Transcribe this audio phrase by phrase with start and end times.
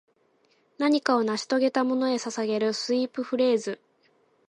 [0.79, 3.79] 何かを成し遂げたものへ捧げるスウィープフレーズ